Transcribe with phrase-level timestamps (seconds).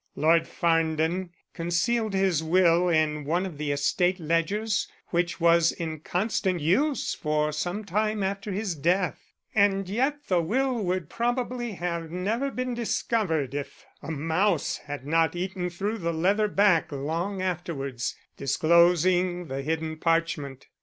[0.15, 6.59] Lord Farndon concealed his will in one of the estate ledgers which was in constant
[6.59, 12.49] use for some time after his death, and yet the will would probably have never
[12.49, 19.49] been discovered if a mouse had not eaten through the leather back long afterwards, disclosing
[19.49, 20.65] the hidden parchment.